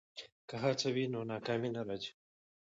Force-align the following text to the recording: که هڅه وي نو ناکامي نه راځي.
که 0.47 0.55
هڅه 0.63 0.87
وي 0.95 1.05
نو 1.13 1.19
ناکامي 1.31 1.69
نه 1.75 1.81
راځي. 1.87 2.11